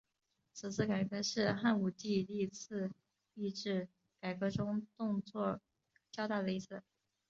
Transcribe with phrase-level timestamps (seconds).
[0.51, 2.89] 此次改革是汉武帝历次
[3.35, 3.87] 币制
[4.19, 5.61] 改革中动作
[6.11, 6.81] 较大的一次。